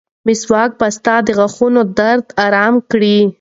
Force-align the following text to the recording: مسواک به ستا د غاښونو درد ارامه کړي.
مسواک 0.27 0.71
به 0.79 0.87
ستا 0.97 1.15
د 1.25 1.27
غاښونو 1.37 1.81
درد 1.99 2.25
ارامه 2.45 2.81
کړي. 2.91 3.17